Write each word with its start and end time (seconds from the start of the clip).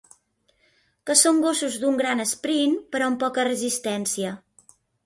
Que 1.09 1.17
són 1.19 1.43
gossos 1.45 1.77
d'un 1.83 2.01
gran 2.01 2.27
esprint 2.27 2.75
però 2.97 3.11
amb 3.13 3.25
poca 3.27 3.47
resistència. 3.53 4.35